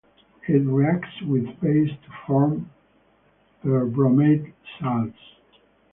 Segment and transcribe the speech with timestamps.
[0.47, 2.71] It reacts with bases to form
[3.63, 5.15] perbromate salts.